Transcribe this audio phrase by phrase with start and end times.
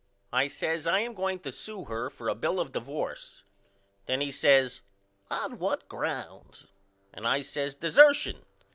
[0.33, 3.43] I says I am going to sew her for a bill of divorce.
[4.07, 4.81] Then he says
[5.29, 6.69] On what grounds?
[7.13, 8.43] and I says Dessertion.